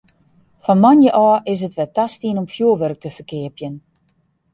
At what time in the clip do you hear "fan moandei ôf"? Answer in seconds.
0.63-1.41